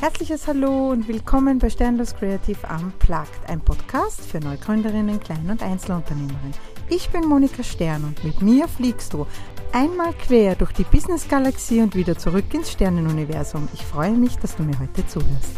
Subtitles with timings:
[0.00, 6.54] Herzliches Hallo und willkommen bei Sternlos Creative Unplugged, ein Podcast für Neugründerinnen, Klein- und Einzelunternehmerinnen.
[6.88, 9.26] Ich bin Monika Stern und mit mir fliegst du
[9.72, 13.68] einmal quer durch die Business-Galaxie und wieder zurück ins Sternenuniversum.
[13.74, 15.56] Ich freue mich, dass du mir heute zuhörst.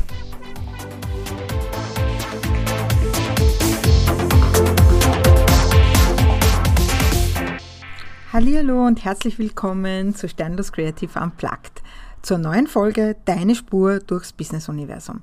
[8.33, 11.82] Hallo und herzlich willkommen zu Sternlos Creative Unplugged
[12.23, 15.23] zur neuen Folge Deine Spur durchs Business-Universum.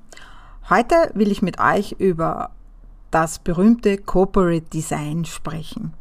[0.68, 2.50] Heute will ich mit euch über
[3.10, 5.94] das berühmte Corporate Design sprechen.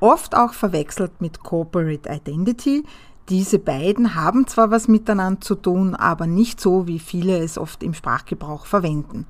[0.00, 2.84] Oft auch verwechselt mit Corporate Identity.
[3.28, 7.82] Diese beiden haben zwar was miteinander zu tun, aber nicht so, wie viele es oft
[7.82, 9.26] im Sprachgebrauch verwenden.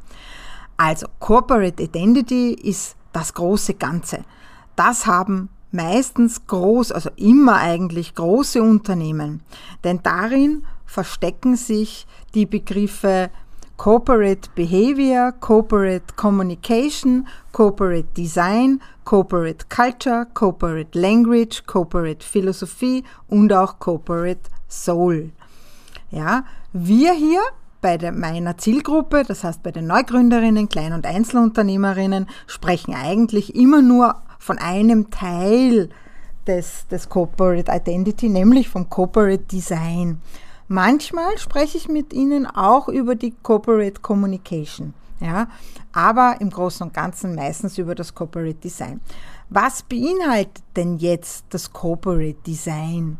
[0.77, 4.21] Also Corporate Identity ist das große Ganze.
[4.77, 9.43] Das haben meistens groß, also immer eigentlich große Unternehmen.
[9.85, 13.31] Denn darin verstecken sich die Begriffe
[13.77, 24.41] Corporate Behavior, Corporate Communication, Corporate Design, Corporate Culture, Corporate Language, Corporate Philosophie und auch Corporate
[24.69, 25.31] Soul.
[26.11, 27.41] Ja, wir hier
[27.83, 33.83] bei der, meiner Zielgruppe, das heißt bei den Neugründerinnen, Klein- und Einzelunternehmerinnen, sprechen eigentlich immer
[33.83, 35.91] nur von einem Teil
[36.47, 40.21] des, des Corporate Identity, nämlich vom Corporate Design.
[40.69, 45.49] Manchmal spreche ich mit Ihnen auch über die Corporate Communication, ja,
[45.93, 49.01] aber im Großen und Ganzen meistens über das Corporate Design.
[49.49, 53.19] Was beinhaltet denn jetzt das Corporate Design?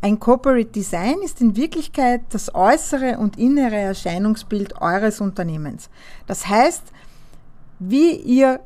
[0.00, 5.90] Ein Corporate Design ist in Wirklichkeit das äußere und innere Erscheinungsbild eures Unternehmens.
[6.26, 6.84] Das heißt,
[7.80, 8.60] wie ihr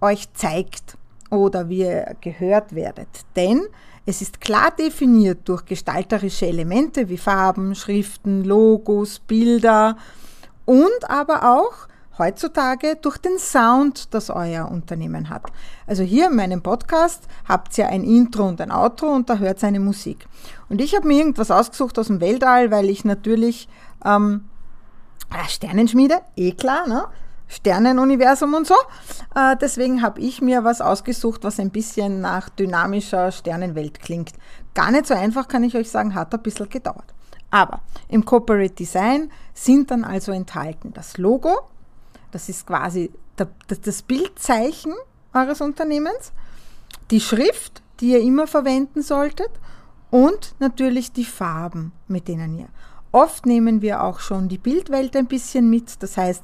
[0.00, 0.96] euch zeigt
[1.30, 3.08] oder wie ihr gehört werdet.
[3.34, 3.62] Denn
[4.08, 9.98] es ist klar definiert durch gestalterische Elemente wie Farben, Schriften, Logos, Bilder
[10.64, 15.42] und aber auch heutzutage durch den Sound, das euer Unternehmen hat.
[15.86, 19.62] Also hier in meinem Podcast habt ihr ein Intro und ein Outro und da hört
[19.62, 20.26] ihr eine Musik.
[20.70, 23.68] Und ich habe mir irgendwas ausgesucht aus dem Weltall, weil ich natürlich
[24.06, 24.46] ähm,
[25.28, 27.04] ah, Sternenschmiede, eh klar, ne?
[27.48, 28.74] Sternenuniversum und so.
[29.34, 34.32] Äh, deswegen habe ich mir was ausgesucht, was ein bisschen nach dynamischer Sternenwelt klingt.
[34.74, 37.14] Gar nicht so einfach, kann ich euch sagen, hat ein bisschen gedauert.
[37.50, 41.68] Aber im Corporate Design sind dann also enthalten das Logo,
[42.30, 44.94] das ist quasi das Bildzeichen
[45.32, 46.32] eures Unternehmens,
[47.10, 49.50] die Schrift, die ihr immer verwenden solltet
[50.10, 52.68] und natürlich die Farben, mit denen ihr.
[53.12, 56.42] Oft nehmen wir auch schon die Bildwelt ein bisschen mit, das heißt,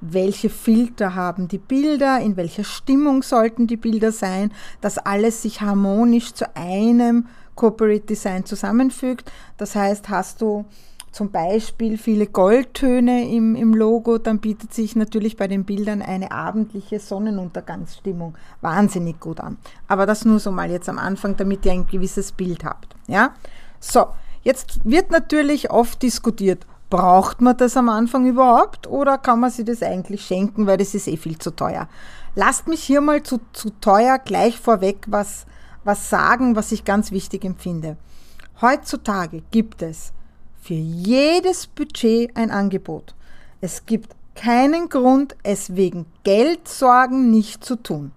[0.00, 5.60] welche Filter haben die Bilder, in welcher Stimmung sollten die Bilder sein, dass alles sich
[5.60, 9.32] harmonisch zu einem Corporate Design zusammenfügt.
[9.56, 10.66] Das heißt, hast du
[11.16, 16.30] zum Beispiel viele Goldtöne im, im Logo, dann bietet sich natürlich bei den Bildern eine
[16.30, 19.56] abendliche Sonnenuntergangsstimmung wahnsinnig gut an.
[19.88, 22.94] Aber das nur so mal jetzt am Anfang, damit ihr ein gewisses Bild habt.
[23.06, 23.34] Ja?
[23.80, 24.08] So,
[24.42, 29.64] jetzt wird natürlich oft diskutiert, Braucht man das am Anfang überhaupt oder kann man sich
[29.64, 31.88] das eigentlich schenken, weil das ist eh viel zu teuer?
[32.36, 35.46] Lasst mich hier mal zu, zu teuer gleich vorweg was,
[35.84, 37.96] was sagen, was ich ganz wichtig empfinde.
[38.60, 40.12] Heutzutage gibt es
[40.60, 43.14] für jedes Budget ein Angebot.
[43.60, 48.12] Es gibt keinen Grund, es wegen Geldsorgen nicht zu tun.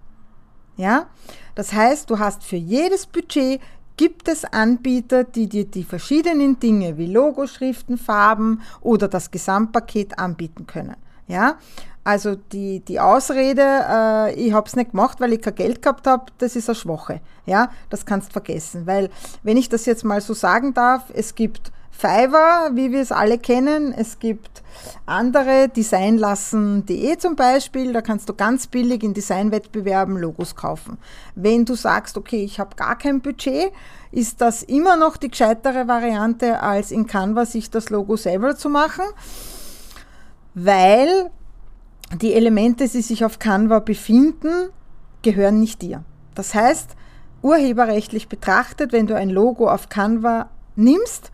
[0.76, 1.06] Ja?
[1.54, 3.60] Das heißt, du hast für jedes Budget
[4.00, 10.66] gibt es Anbieter, die dir die verschiedenen Dinge wie Logoschriften, Farben oder das Gesamtpaket anbieten
[10.66, 10.96] können.
[11.26, 11.58] Ja,
[12.02, 16.06] also die, die Ausrede, äh, ich habe es nicht gemacht, weil ich kein Geld gehabt
[16.06, 17.20] habe, das ist eine Schwache.
[17.44, 19.10] Ja, das kannst vergessen, weil
[19.42, 23.38] wenn ich das jetzt mal so sagen darf, es gibt Fiverr, wie wir es alle
[23.38, 23.92] kennen.
[23.92, 24.62] Es gibt
[25.04, 27.92] andere, designlassen.de zum Beispiel.
[27.92, 30.96] Da kannst du ganz billig in Designwettbewerben Logos kaufen.
[31.34, 33.70] Wenn du sagst, okay, ich habe gar kein Budget,
[34.12, 38.70] ist das immer noch die gescheitere Variante, als in Canva sich das Logo selber zu
[38.70, 39.04] machen,
[40.54, 41.30] weil
[42.18, 44.70] die Elemente, die sich auf Canva befinden,
[45.20, 46.02] gehören nicht dir.
[46.34, 46.96] Das heißt,
[47.42, 51.30] urheberrechtlich betrachtet, wenn du ein Logo auf Canva nimmst,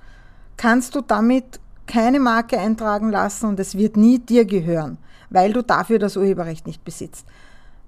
[0.56, 4.98] kannst du damit keine Marke eintragen lassen und es wird nie dir gehören,
[5.30, 7.26] weil du dafür das Urheberrecht nicht besitzt.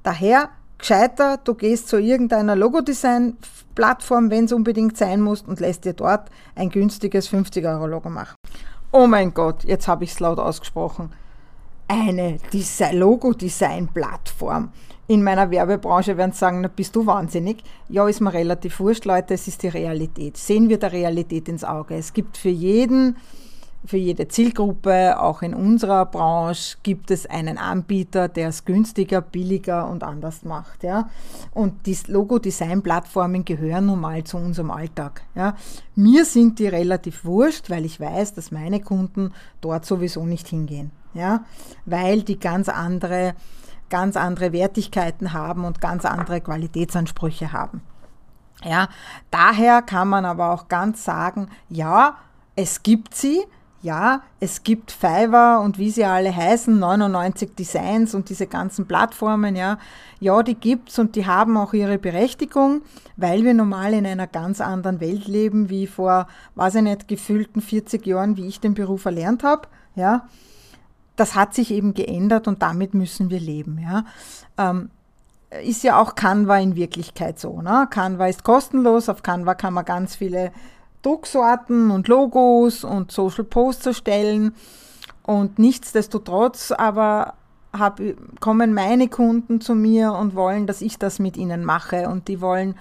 [0.02, 5.92] Daher gescheiter, du gehst zu irgendeiner Logodesign-Plattform, wenn es unbedingt sein muss, und lässt dir
[5.94, 8.36] dort ein günstiges 50-Euro-Logo machen.
[8.92, 11.12] Oh mein Gott, jetzt habe ich es laut ausgesprochen.
[11.88, 12.38] Eine
[12.92, 14.70] Logo-Design-Plattform
[15.08, 17.64] in meiner Werbebranche werden sagen, na bist du wahnsinnig.
[17.88, 20.36] Ja, ist mir relativ wurscht, Leute, es ist die Realität.
[20.36, 21.96] Sehen wir der Realität ins Auge.
[21.96, 23.16] Es gibt für jeden
[23.84, 29.88] für jede Zielgruppe, auch in unserer Branche, gibt es einen Anbieter, der es günstiger, billiger
[29.88, 30.82] und anders macht.
[30.82, 31.08] Ja?
[31.52, 35.22] Und die Logo-Design-Plattformen gehören nun mal zu unserem Alltag.
[35.34, 35.56] Ja?
[35.94, 40.90] Mir sind die relativ wurscht, weil ich weiß, dass meine Kunden dort sowieso nicht hingehen.
[41.14, 41.44] Ja?
[41.86, 43.34] Weil die ganz andere,
[43.90, 47.82] ganz andere Wertigkeiten haben und ganz andere Qualitätsansprüche haben.
[48.64, 48.88] Ja,
[49.30, 52.16] daher kann man aber auch ganz sagen, ja,
[52.56, 53.40] es gibt sie,
[53.82, 59.54] ja, es gibt Fiverr und wie sie alle heißen, 99 Designs und diese ganzen Plattformen,
[59.54, 59.78] ja,
[60.18, 62.82] ja, die gibt's und die haben auch ihre Berechtigung,
[63.16, 66.26] weil wir normal in einer ganz anderen Welt leben, wie vor,
[66.56, 70.26] weiß ich nicht, gefühlten 40 Jahren, wie ich den Beruf erlernt habe, ja.
[71.18, 74.04] Das hat sich eben geändert und damit müssen wir leben, ja.
[74.56, 74.90] Ähm,
[75.62, 77.86] ist ja auch Canva in Wirklichkeit so, ne?
[77.90, 80.52] Canva ist kostenlos, auf Canva kann man ganz viele
[81.02, 84.54] Drucksorten und Logos und Social Posts erstellen.
[85.22, 87.34] Und nichtsdestotrotz aber
[87.72, 88.00] hab,
[88.40, 92.08] kommen meine Kunden zu mir und wollen, dass ich das mit ihnen mache.
[92.08, 92.74] Und die wollen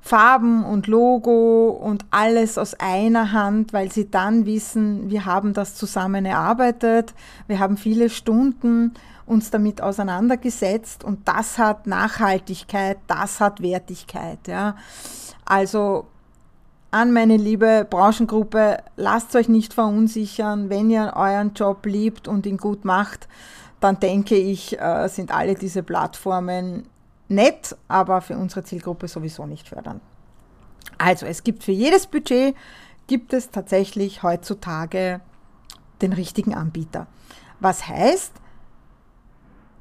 [0.00, 5.74] Farben und Logo und alles aus einer Hand, weil sie dann wissen, wir haben das
[5.74, 7.14] zusammen erarbeitet,
[7.46, 8.94] wir haben viele Stunden
[9.26, 14.48] uns damit auseinandergesetzt und das hat Nachhaltigkeit, das hat Wertigkeit.
[14.48, 14.74] Ja.
[15.44, 16.06] Also
[16.90, 22.56] an meine liebe Branchengruppe, lasst euch nicht verunsichern, wenn ihr euren Job liebt und ihn
[22.56, 23.28] gut macht,
[23.80, 26.84] dann denke ich, äh, sind alle diese Plattformen
[27.30, 30.00] nett, aber für unsere Zielgruppe sowieso nicht fördernd.
[30.98, 32.54] Also es gibt für jedes Budget,
[33.06, 35.20] gibt es tatsächlich heutzutage
[36.02, 37.06] den richtigen Anbieter.
[37.60, 38.32] Was heißt,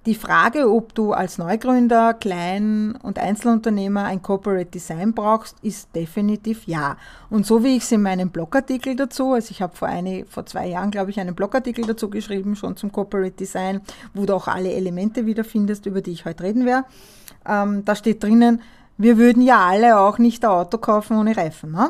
[0.06, 6.66] die Frage, ob du als Neugründer, Klein- und Einzelunternehmer ein Corporate Design brauchst, ist definitiv
[6.68, 6.98] ja.
[7.30, 9.90] Und so wie ich es in meinem Blogartikel dazu, also ich habe vor,
[10.30, 13.81] vor zwei Jahren, glaube ich, einen Blogartikel dazu geschrieben, schon zum Corporate Design,
[14.13, 16.88] wo du auch alle Elemente wiederfindest, über die ich heute reden werde.
[17.50, 18.62] Ähm, da steht drinnen,
[18.98, 21.72] wir würden ja alle auch nicht ein Auto kaufen ohne Reifen.
[21.72, 21.90] Ne?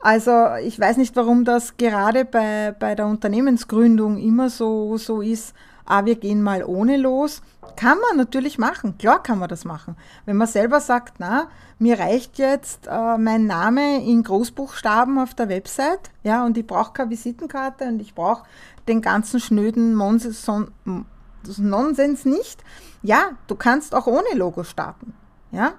[0.00, 5.54] Also ich weiß nicht, warum das gerade bei, bei der Unternehmensgründung immer so, so ist,
[5.86, 7.40] ah, wir gehen mal ohne los.
[7.76, 9.96] Kann man natürlich machen, klar kann man das machen.
[10.26, 11.48] Wenn man selber sagt, na,
[11.78, 16.92] mir reicht jetzt äh, mein Name in Großbuchstaben auf der Website, ja, und ich brauche
[16.92, 18.44] keine Visitenkarte und ich brauche
[18.86, 19.94] den ganzen schnöden
[21.46, 22.62] Monsens Nonsens nicht.
[23.02, 25.14] Ja, du kannst auch ohne Logo starten,
[25.50, 25.74] ja.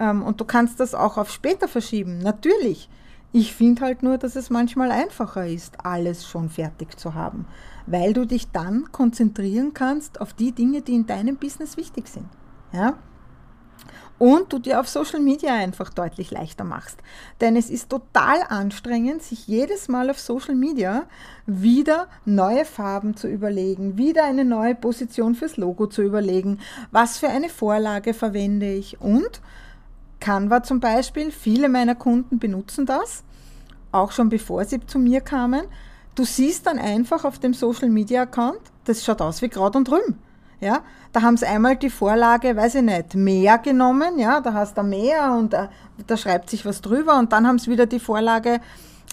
[0.00, 2.88] Ähm, und du kannst das auch auf später verschieben, natürlich.
[3.32, 7.46] Ich finde halt nur, dass es manchmal einfacher ist, alles schon fertig zu haben,
[7.86, 12.28] weil du dich dann konzentrieren kannst auf die Dinge, die in deinem Business wichtig sind.
[12.72, 12.94] Ja?
[14.18, 16.98] Und du dir auf Social Media einfach deutlich leichter machst.
[17.40, 21.04] Denn es ist total anstrengend, sich jedes Mal auf Social Media
[21.46, 26.60] wieder neue Farben zu überlegen, wieder eine neue Position fürs Logo zu überlegen,
[26.92, 29.40] was für eine Vorlage verwende ich und
[30.24, 33.24] Canva zum Beispiel, viele meiner Kunden benutzen das,
[33.92, 35.66] auch schon bevor sie zu mir kamen.
[36.14, 39.90] Du siehst dann einfach auf dem Social Media Account, das schaut aus wie Kraut und
[39.90, 40.16] Rühm.
[40.60, 44.78] Ja, da haben sie einmal die Vorlage, weiß ich nicht, Meer genommen, ja, da hast
[44.78, 45.68] du Meer und äh,
[46.06, 48.60] da schreibt sich was drüber und dann haben sie wieder die Vorlage,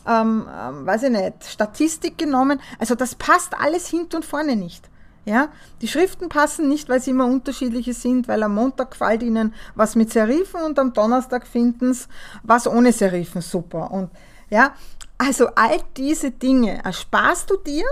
[0.08, 2.60] ähm, ähm, weiß ich nicht, Statistik genommen.
[2.80, 4.90] Also das passt alles hinten und vorne nicht.
[5.24, 5.50] Ja,
[5.82, 9.96] die Schriften passen nicht, weil sie immer unterschiedliche sind, weil am Montag gefällt ihnen was
[9.96, 12.08] mit Serifen und am Donnerstag finden sie
[12.42, 13.92] was ohne Serifen super.
[13.92, 14.10] Und
[14.50, 14.74] ja,
[15.20, 17.86] also all diese Dinge ersparst du dir,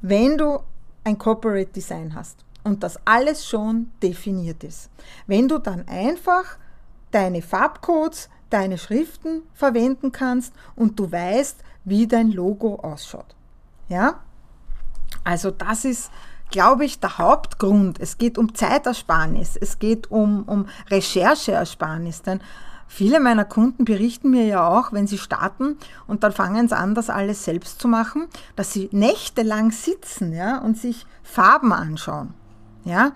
[0.00, 0.58] wenn du
[1.04, 4.90] ein Corporate Design hast und das alles schon definiert ist.
[5.26, 6.58] Wenn du dann einfach
[7.10, 13.34] deine Farbcodes, deine Schriften verwenden kannst und du weißt, wie dein Logo ausschaut.
[13.88, 14.20] Ja?
[15.24, 16.10] Also das ist
[16.52, 17.98] glaube ich, der Hauptgrund.
[17.98, 22.22] Es geht um Zeitersparnis, es geht um, um Rechercheersparnis.
[22.22, 22.40] Denn
[22.86, 26.94] viele meiner Kunden berichten mir ja auch, wenn sie starten und dann fangen sie an,
[26.94, 32.34] das alles selbst zu machen, dass sie nächtelang sitzen ja, und sich Farben anschauen.
[32.84, 33.12] Ja?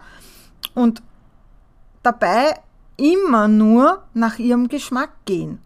[0.74, 1.02] Und
[2.02, 2.54] dabei
[2.96, 5.60] immer nur nach ihrem Geschmack gehen.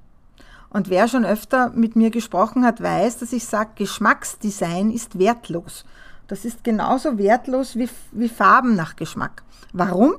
[0.71, 5.85] Und wer schon öfter mit mir gesprochen hat, weiß, dass ich sage, Geschmacksdesign ist wertlos.
[6.28, 9.42] Das ist genauso wertlos wie, wie Farben nach Geschmack.
[9.73, 10.14] Warum?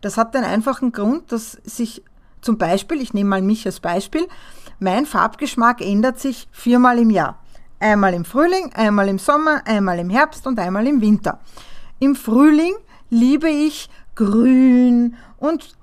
[0.00, 2.02] Das hat den einfachen Grund, dass sich
[2.40, 4.26] zum Beispiel, ich nehme mal mich als Beispiel,
[4.78, 7.38] mein Farbgeschmack ändert sich viermal im Jahr.
[7.78, 11.40] Einmal im Frühling, einmal im Sommer, einmal im Herbst und einmal im Winter.
[11.98, 12.74] Im Frühling
[13.10, 15.76] liebe ich grün und,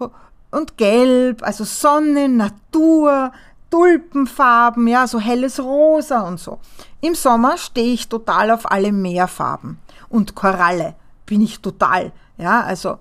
[0.51, 3.31] und gelb, also Sonne, Natur,
[3.69, 6.59] Tulpenfarben, ja, so helles Rosa und so.
[7.01, 9.79] Im Sommer stehe ich total auf alle Meerfarben
[10.09, 12.97] und Koralle bin ich total, ja, also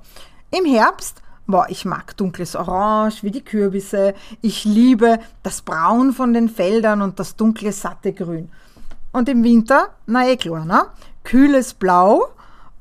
[0.51, 4.15] im Herbst Boah, ich mag dunkles Orange wie die Kürbisse.
[4.43, 8.51] Ich liebe das Braun von den Feldern und das dunkle, satte Grün.
[9.13, 10.87] Und im Winter, na eh klar, ne?
[11.23, 12.31] Kühles Blau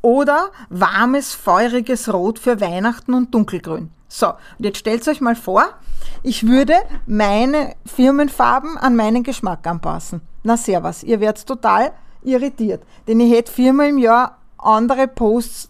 [0.06, 3.90] oder warmes, feuriges Rot für Weihnachten und Dunkelgrün.
[4.08, 5.66] So, und jetzt stellt euch mal vor,
[6.22, 6.76] ich würde
[7.08, 10.22] meine Firmenfarben an meinen Geschmack anpassen.
[10.44, 15.70] Na servus, ihr werdet total irritiert, denn ich hätte viermal im Jahr andere Posts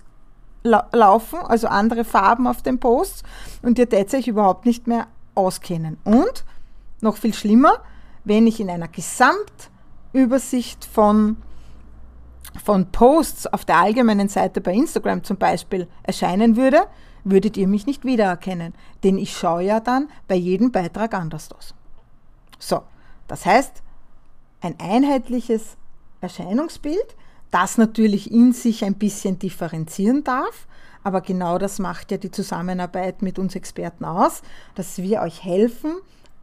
[0.64, 3.24] la laufen, also andere Farben auf den Posts
[3.62, 5.98] und ihr tätet sich überhaupt nicht mehr auskennen.
[6.04, 6.44] Und
[7.00, 7.76] noch viel schlimmer,
[8.26, 11.38] wenn ich in einer Gesamtübersicht von,
[12.64, 16.84] von Posts auf der allgemeinen Seite bei Instagram zum Beispiel erscheinen würde,
[17.24, 21.74] würdet ihr mich nicht wiedererkennen, denn ich schaue ja dann bei jedem Beitrag anders aus.
[22.60, 22.84] So,
[23.28, 23.82] das heißt,
[24.62, 25.78] ein einheitliches
[26.22, 27.16] Erscheinungsbild
[27.56, 30.68] das natürlich in sich ein bisschen differenzieren darf.
[31.04, 34.42] Aber genau das macht ja die Zusammenarbeit mit uns Experten aus,
[34.74, 35.94] dass wir euch helfen,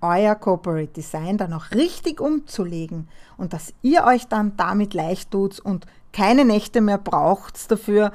[0.00, 5.60] euer Corporate Design dann auch richtig umzulegen und dass ihr euch dann damit leicht tut
[5.60, 8.12] und keine Nächte mehr braucht dafür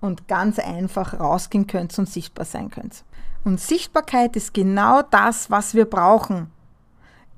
[0.00, 3.04] und ganz einfach rausgehen könnt und sichtbar sein könnt.
[3.44, 6.50] Und Sichtbarkeit ist genau das, was wir brauchen.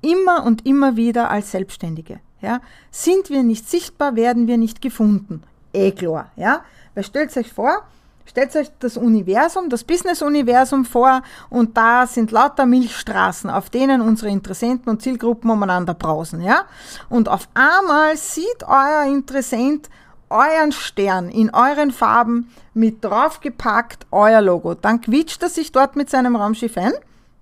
[0.02, 2.20] Immer und immer wieder als Selbstständige.
[2.40, 2.61] Ja?
[2.90, 5.42] Sind wir nicht sichtbar, werden wir nicht gefunden.
[5.73, 6.30] Eh klar.
[6.37, 6.62] Ja?
[6.94, 7.82] Weil stellt euch vor,
[8.26, 14.31] stellt euch das Universum, das Business-Universum vor und da sind lauter Milchstraßen, auf denen unsere
[14.31, 16.43] Interessenten und Zielgruppen umeinander brausen.
[16.43, 16.64] Ja?
[17.09, 19.88] Und auf einmal sieht euer Interessent
[20.31, 24.75] euren Stern in euren Farben mit draufgepackt, euer Logo.
[24.75, 26.93] Dann quietscht er sich dort mit seinem Raumschiff ein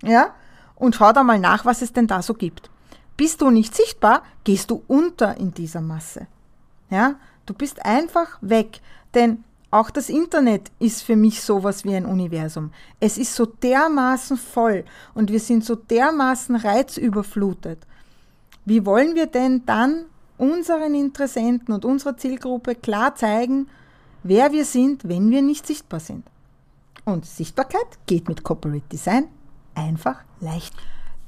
[0.02, 0.34] ja?
[0.74, 2.70] und schaut einmal nach, was es denn da so gibt.
[3.16, 6.26] Bist du nicht sichtbar, gehst du unter in dieser Masse.
[6.90, 7.14] Ja,
[7.46, 8.80] du bist einfach weg,
[9.14, 12.72] denn auch das Internet ist für mich sowas wie ein Universum.
[13.00, 17.86] Es ist so dermaßen voll und wir sind so dermaßen reizüberflutet.
[18.66, 20.04] Wie wollen wir denn dann
[20.36, 23.66] unseren Interessenten und unserer Zielgruppe klar zeigen,
[24.22, 26.26] wer wir sind, wenn wir nicht sichtbar sind?
[27.06, 29.28] Und Sichtbarkeit geht mit Corporate Design
[29.74, 30.74] einfach leicht.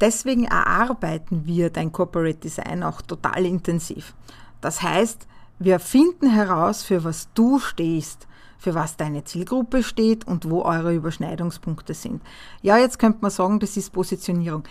[0.03, 4.15] Deswegen erarbeiten wir dein Corporate Design auch total intensiv.
[4.61, 5.27] Das heißt,
[5.59, 8.27] wir finden heraus, für was du stehst,
[8.59, 12.23] für was deine Zielgruppe steht und wo eure Überschneidungspunkte sind.
[12.63, 14.65] Ja, jetzt könnte man sagen, das ist Positionierung.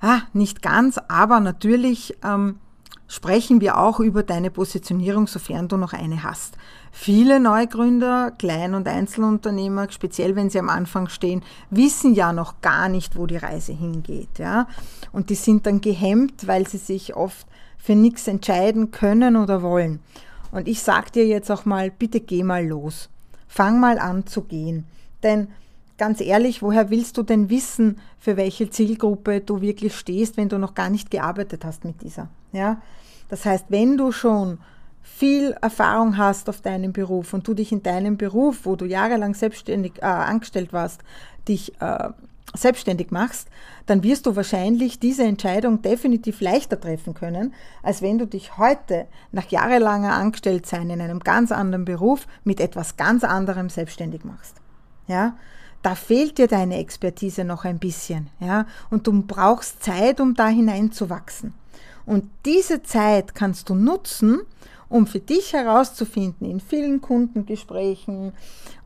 [0.00, 2.56] Ah, nicht ganz, aber natürlich ähm,
[3.06, 6.56] sprechen wir auch über deine Positionierung, sofern du noch eine hast.
[6.90, 12.88] Viele Neugründer, Klein- und Einzelunternehmer, speziell wenn sie am Anfang stehen, wissen ja noch gar
[12.88, 14.38] nicht, wo die Reise hingeht.
[14.38, 14.68] Ja?
[15.12, 17.46] Und die sind dann gehemmt, weil sie sich oft
[17.78, 20.00] für nichts entscheiden können oder wollen.
[20.52, 23.10] Und ich sage dir jetzt auch mal, bitte geh mal los.
[23.54, 24.84] Fang mal an zu gehen.
[25.22, 25.46] Denn
[25.96, 30.58] ganz ehrlich, woher willst du denn wissen, für welche Zielgruppe du wirklich stehst, wenn du
[30.58, 32.28] noch gar nicht gearbeitet hast mit dieser?
[32.50, 32.82] Ja?
[33.28, 34.58] Das heißt, wenn du schon
[35.02, 39.34] viel Erfahrung hast auf deinem Beruf und du dich in deinem Beruf, wo du jahrelang
[39.34, 41.02] selbstständig äh, angestellt warst,
[41.46, 42.08] dich äh,
[42.54, 43.48] selbstständig machst,
[43.86, 49.06] dann wirst du wahrscheinlich diese Entscheidung definitiv leichter treffen können, als wenn du dich heute
[49.32, 54.56] nach jahrelanger Angestelltsein in einem ganz anderen Beruf mit etwas ganz anderem selbstständig machst.
[55.06, 55.36] Ja,
[55.82, 60.48] da fehlt dir deine Expertise noch ein bisschen, ja, und du brauchst Zeit, um da
[60.48, 61.52] hineinzuwachsen.
[62.06, 64.40] Und diese Zeit kannst du nutzen,
[64.94, 68.32] um für dich herauszufinden, in vielen Kundengesprächen,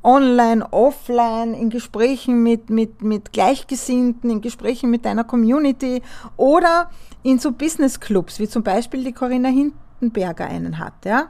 [0.03, 6.01] online, offline, in Gesprächen mit, mit, mit Gleichgesinnten, in Gesprächen mit deiner Community
[6.39, 6.89] oder
[7.23, 11.29] in so Business Clubs, wie zum Beispiel die Corinna Hindenberger einen hat, ja.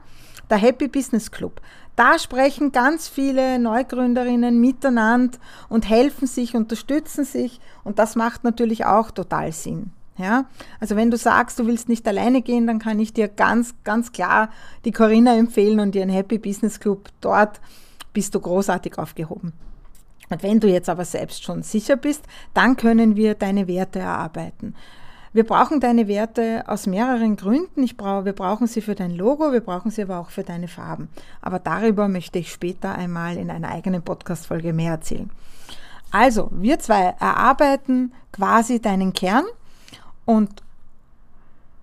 [0.48, 1.60] Der Happy Business Club.
[1.96, 8.86] Da sprechen ganz viele Neugründerinnen miteinander und helfen sich, unterstützen sich und das macht natürlich
[8.86, 9.90] auch total Sinn.
[10.18, 10.46] Ja,
[10.80, 14.10] also wenn du sagst, du willst nicht alleine gehen, dann kann ich dir ganz, ganz
[14.10, 14.50] klar
[14.84, 17.08] die Corinna empfehlen und ihren Happy Business Club.
[17.20, 17.60] Dort
[18.12, 19.52] bist du großartig aufgehoben.
[20.28, 24.74] Und wenn du jetzt aber selbst schon sicher bist, dann können wir deine Werte erarbeiten.
[25.32, 27.82] Wir brauchen deine Werte aus mehreren Gründen.
[27.82, 30.68] Ich brauche, wir brauchen sie für dein Logo, wir brauchen sie aber auch für deine
[30.68, 31.08] Farben.
[31.42, 35.30] Aber darüber möchte ich später einmal in einer eigenen Podcast-Folge mehr erzählen.
[36.10, 39.44] Also, wir zwei erarbeiten quasi deinen Kern
[40.28, 40.62] und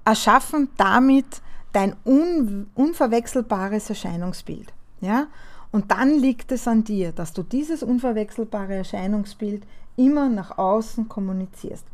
[0.05, 1.41] erschaffen damit
[1.73, 4.71] dein un unverwechselbares Erscheinungsbild.
[5.01, 5.25] Ja?
[5.71, 11.87] Und dann liegt es an dir, dass du dieses unverwechselbare Erscheinungsbild immer nach außen kommunizierst.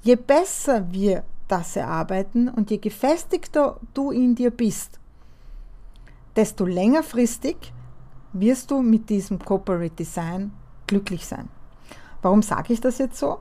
[0.00, 4.98] Je besser wir das erarbeiten und je gefestigter du in dir bist,
[6.36, 7.74] desto längerfristig
[8.32, 10.52] wirst du mit diesem Corporate Design
[10.86, 11.50] glücklich sein.
[12.22, 13.40] Warum sage ich das jetzt so?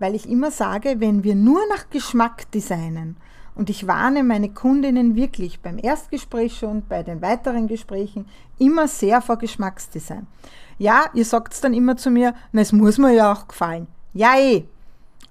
[0.00, 3.16] Weil ich immer sage, wenn wir nur nach Geschmack designen,
[3.54, 8.26] und ich warne meine Kundinnen wirklich beim Erstgespräch schon, bei den weiteren Gesprächen,
[8.58, 10.26] immer sehr vor Geschmacksdesign.
[10.78, 13.86] Ja, ihr sagt dann immer zu mir, na, es muss mir ja auch gefallen.
[14.14, 14.64] Ja, eh.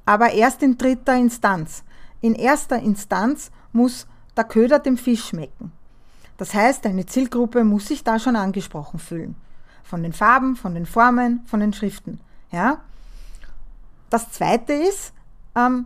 [0.06, 1.84] Aber erst in dritter Instanz.
[2.22, 4.06] In erster Instanz muss
[4.38, 5.72] der Köder dem Fisch schmecken.
[6.38, 9.36] Das heißt, deine Zielgruppe muss sich da schon angesprochen fühlen.
[9.84, 12.20] Von den Farben, von den Formen, von den Schriften.
[12.52, 12.82] Ja?
[14.10, 15.14] Das zweite ist,
[15.56, 15.86] ähm,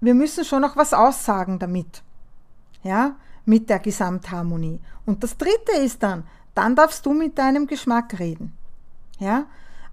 [0.00, 2.02] wir müssen schon noch was aussagen damit.
[2.82, 4.80] Ja, mit der Gesamtharmonie.
[5.06, 6.24] Und das dritte ist dann,
[6.54, 8.56] dann darfst du mit deinem Geschmack reden.
[9.18, 9.46] Ja,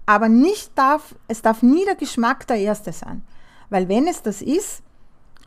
[0.06, 3.22] aber nicht darf, es darf nie der Geschmack der erste sein.
[3.68, 4.82] Weil wenn es das ist,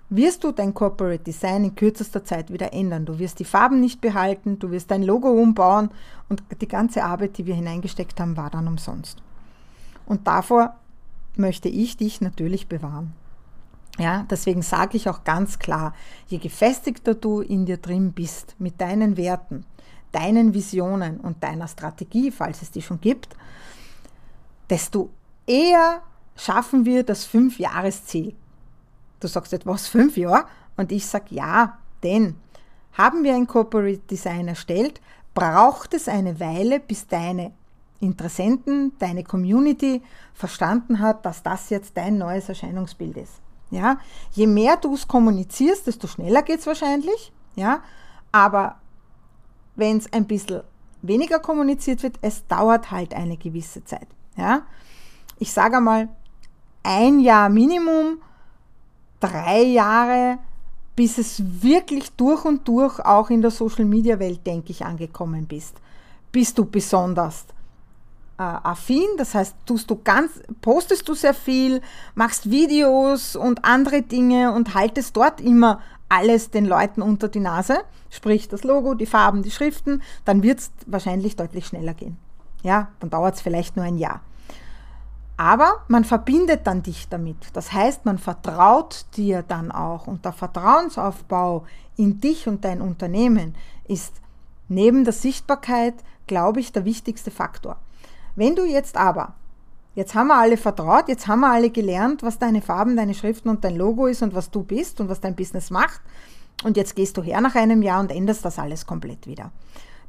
[0.10, 3.06] wirst du dein Corporate Design in kürzester Zeit wieder ändern.
[3.06, 5.90] Du wirst die Farben nicht behalten, du wirst dein Logo umbauen
[6.30, 9.22] und die ganze Arbeit, die wir hineingesteckt haben, war dann umsonst.
[10.06, 10.76] Und davor
[11.38, 13.14] möchte ich dich natürlich bewahren.
[14.00, 15.94] Ja, deswegen sage ich auch ganz klar,
[16.28, 19.66] je gefestigter du in dir drin bist mit deinen Werten,
[20.12, 23.36] deinen Visionen und deiner Strategie, falls es die schon gibt,
[24.70, 25.12] desto
[25.46, 26.02] eher
[26.36, 28.36] schaffen wir das Fünf-Jahres-Ziel.
[29.20, 30.46] Du sagst etwas, fünf Jahre?
[30.76, 32.36] Und ich sage ja, denn
[32.94, 35.02] haben wir ein Corporate Design erstellt,
[35.34, 37.52] braucht es eine Weile, bis deine
[38.04, 40.02] Interessenten, deine Community
[40.34, 43.34] verstanden hat, dass das jetzt dein neues Erscheinungsbild ist.
[43.72, 43.98] Ja?
[44.32, 47.32] Je mehr du es kommunizierst, desto schneller geht es wahrscheinlich.
[47.56, 47.82] Ja?
[48.32, 48.76] Aber
[49.76, 50.62] wenn es ein bisschen
[51.02, 54.08] weniger kommuniziert wird, es dauert halt eine gewisse Zeit.
[54.36, 54.64] Ja?
[55.40, 56.10] Ich sage einmal,
[56.84, 58.18] ein Jahr Minimum,
[59.20, 60.40] drei Jahre,
[60.96, 65.78] bis es wirklich durch und durch auch in der Social-Media-Welt, denke ich, angekommen bist.
[66.32, 67.46] Bist du besonders
[68.38, 71.82] affin, das heißt, tust du ganz, postest du sehr viel,
[72.16, 77.84] machst Videos und andere Dinge und haltest dort immer alles den Leuten unter die Nase,
[78.10, 82.18] sprich das Logo, die Farben, die Schriften, dann wird es wahrscheinlich deutlich schneller gehen.
[82.64, 84.22] Ja, dann dauert es vielleicht nur ein Jahr.
[85.36, 87.38] Aber man verbindet dann dich damit.
[87.54, 90.06] Das heißt, man vertraut dir dann auch.
[90.06, 91.66] Und der Vertrauensaufbau
[91.98, 93.56] in dich und dein Unternehmen
[93.88, 94.14] ist
[94.70, 95.96] neben der Sichtbarkeit,
[96.28, 97.78] glaube ich, der wichtigste Faktor.
[98.36, 99.36] Wenn du jetzt aber,
[99.96, 103.50] jetzt haben wir alle vertraut, jetzt haben wir alle gelernt, was deine Farben, deine Schriften
[103.50, 106.02] und dein Logo ist und was du bist und was dein Business macht,
[106.64, 109.52] und jetzt gehst du her nach einem Jahr und änderst das alles komplett wieder,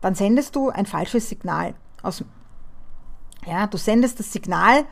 [0.00, 2.24] dann sendest du ein falsches Signal aus.
[3.46, 4.84] Ja, du sendest das Signal,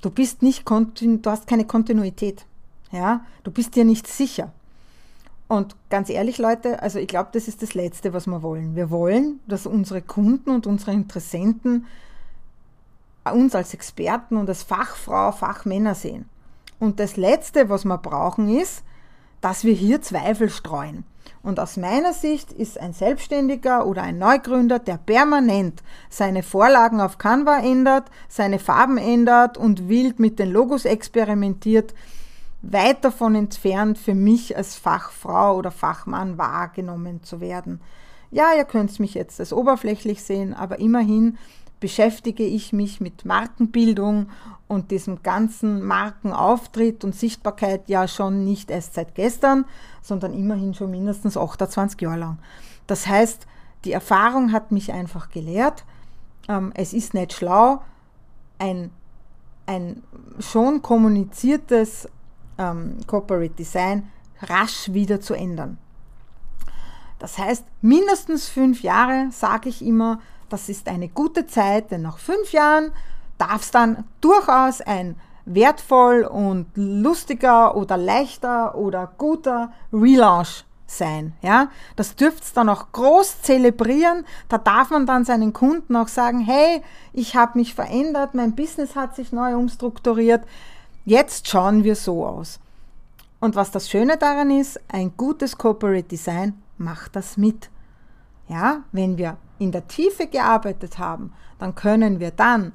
[0.00, 2.46] du bist nicht, du hast keine Kontinuität.
[2.90, 4.52] Ja, du bist dir nicht sicher.
[5.48, 8.76] Und ganz ehrlich, Leute, also ich glaube, das ist das Letzte, was wir wollen.
[8.76, 11.86] Wir wollen, dass unsere Kunden und unsere Interessenten
[13.32, 16.28] uns als Experten und als Fachfrau, Fachmänner sehen.
[16.78, 18.84] Und das Letzte, was wir brauchen, ist,
[19.40, 21.04] dass wir hier Zweifel streuen.
[21.42, 27.18] Und aus meiner Sicht ist ein Selbstständiger oder ein Neugründer, der permanent seine Vorlagen auf
[27.18, 31.94] Canva ändert, seine Farben ändert und wild mit den Logos experimentiert,
[32.62, 37.80] weit davon entfernt, für mich als Fachfrau oder Fachmann wahrgenommen zu werden.
[38.30, 41.38] Ja, ihr könnt mich jetzt als oberflächlich sehen, aber immerhin
[41.80, 44.28] beschäftige ich mich mit Markenbildung
[44.66, 49.64] und diesem ganzen Markenauftritt und Sichtbarkeit ja schon nicht erst seit gestern,
[50.02, 52.38] sondern immerhin schon mindestens 28 Jahre lang.
[52.86, 53.46] Das heißt,
[53.84, 55.84] die Erfahrung hat mich einfach gelehrt,
[56.48, 57.82] ähm, es ist nicht schlau,
[58.58, 58.90] ein,
[59.66, 60.02] ein
[60.40, 62.08] schon kommuniziertes
[62.58, 64.10] ähm, Corporate Design
[64.42, 65.78] rasch wieder zu ändern.
[67.18, 72.18] Das heißt, mindestens fünf Jahre, sage ich immer, das ist eine gute Zeit, denn nach
[72.18, 72.92] fünf Jahren
[73.38, 81.32] darf es dann durchaus ein wertvoll und lustiger oder leichter oder guter Relaunch sein.
[81.42, 81.68] Ja?
[81.96, 84.24] Das dürft ihr dann auch groß zelebrieren.
[84.48, 86.82] Da darf man dann seinen Kunden auch sagen, hey,
[87.12, 90.44] ich habe mich verändert, mein Business hat sich neu umstrukturiert.
[91.04, 92.60] Jetzt schauen wir so aus.
[93.40, 97.70] Und was das Schöne daran ist, ein gutes Corporate Design macht das mit.
[98.48, 102.72] Ja, wenn wir in der Tiefe gearbeitet haben, dann können wir dann,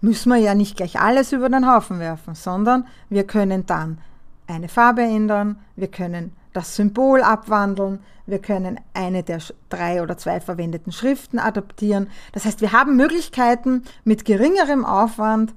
[0.00, 3.98] müssen wir ja nicht gleich alles über den Haufen werfen, sondern wir können dann
[4.46, 10.40] eine Farbe ändern, wir können das Symbol abwandeln, wir können eine der drei oder zwei
[10.40, 12.08] verwendeten Schriften adaptieren.
[12.32, 15.54] Das heißt, wir haben Möglichkeiten, mit geringerem Aufwand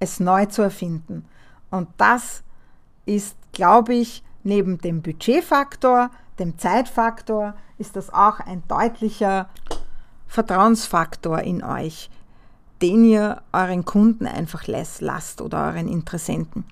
[0.00, 1.24] es neu zu erfinden.
[1.70, 2.42] Und das
[3.06, 9.48] ist, glaube ich, neben dem Budgetfaktor, dem Zeitfaktor, ist das auch ein deutlicher
[10.26, 12.10] Vertrauensfaktor in euch,
[12.82, 16.64] den ihr euren Kunden einfach lasst oder euren Interessenten.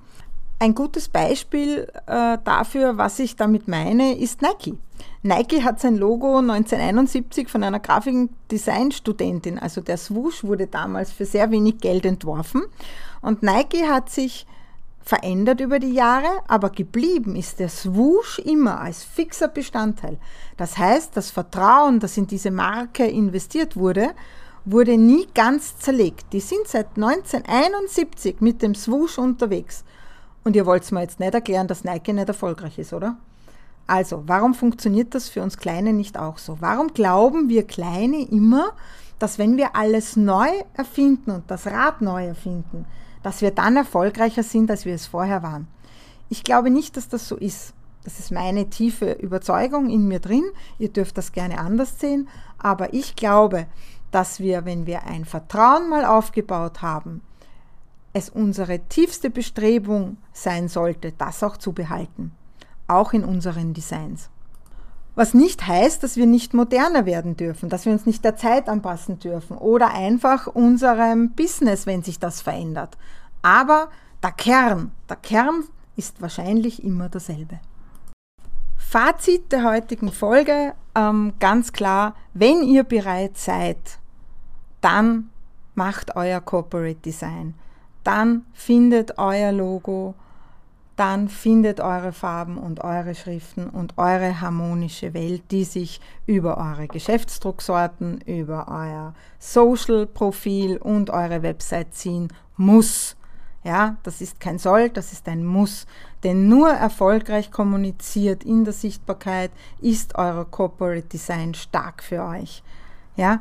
[0.59, 4.79] Ein gutes Beispiel äh, dafür, was ich damit meine, ist Nike.
[5.23, 11.51] Nike hat sein Logo 1971 von einer Grafikdesign-Studentin, also der Swoosh wurde damals für sehr
[11.51, 12.63] wenig Geld entworfen.
[13.23, 14.47] Und Nike hat sich
[15.03, 20.19] verändert über die Jahre, aber geblieben ist der Swoosh immer als fixer Bestandteil.
[20.57, 24.11] Das heißt, das Vertrauen, das in diese Marke investiert wurde,
[24.65, 26.33] wurde nie ganz zerlegt.
[26.33, 29.85] Die sind seit 1971 mit dem Swoosh unterwegs.
[30.45, 33.17] Und ihr wollt mir jetzt nicht erklären, dass Nike nicht erfolgreich ist, oder?
[33.87, 36.59] Also, warum funktioniert das für uns Kleine nicht auch so?
[36.61, 38.73] Warum glauben wir Kleine immer,
[39.19, 42.87] dass wenn wir alles neu erfinden und das Rad neu erfinden,
[43.23, 45.69] dass wir dann erfolgreicher sind, als wir es vorher waren?
[46.29, 47.75] Ich glaube nicht, dass das so ist.
[48.05, 50.45] Das ist meine tiefe Überzeugung in mir drin.
[50.79, 52.29] Ihr dürft das gerne anders sehen.
[52.59, 53.67] Aber ich glaube,
[54.11, 57.23] dass wir, wenn wir ein Vertrauen mal aufgebaut haben,
[58.13, 62.33] es unsere tiefste Bestrebung sein sollte, das auch zu behalten,
[62.87, 64.29] auch in unseren Designs.
[65.15, 68.69] Was nicht heißt, dass wir nicht moderner werden dürfen, dass wir uns nicht der Zeit
[68.69, 72.97] anpassen dürfen oder einfach unserem Business, wenn sich das verändert.
[73.43, 73.89] Aber
[74.23, 75.65] der Kern, der Kern
[75.97, 77.61] ist wahrscheinlich immer derselbe.
[78.79, 83.99] Fazit der heutigen Folge, ähm, ganz klar, wenn ihr bereit seid,
[84.81, 85.31] dann
[85.75, 87.55] macht euer Corporate Design
[88.05, 90.15] dann findet euer Logo,
[91.03, 96.87] dann findet eure Farben und eure Schriften und eure harmonische Welt, die sich über eure
[96.87, 103.17] Geschäftsdrucksorten, über euer Social-Profil und eure Website ziehen muss.
[103.65, 105.89] Ja, das ist kein Soll, das ist ein Muss.
[106.23, 112.63] Denn nur erfolgreich kommuniziert in der Sichtbarkeit ist euer Corporate Design stark für euch.
[113.17, 113.41] Ja,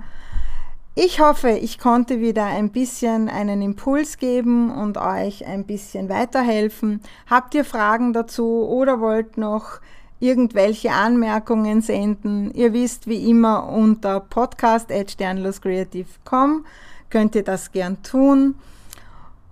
[0.95, 6.99] ich hoffe, ich konnte wieder ein bisschen einen Impuls geben und euch ein bisschen weiterhelfen.
[7.27, 9.79] Habt ihr Fragen dazu oder wollt noch
[10.19, 12.51] irgendwelche Anmerkungen senden?
[12.51, 16.65] Ihr wisst wie immer unter podcast.sternloscreative.com
[17.11, 18.55] könnt ihr das gern tun.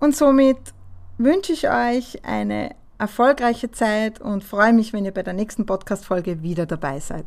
[0.00, 0.58] Und somit
[1.18, 6.42] wünsche ich euch eine erfolgreiche Zeit und freue mich, wenn ihr bei der nächsten Podcast-Folge
[6.42, 7.26] wieder dabei seid.